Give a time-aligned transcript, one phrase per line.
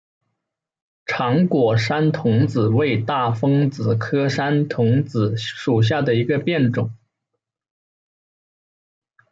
[1.05, 6.89] 长果山桐子为大风子科山桐子属下的一个变种。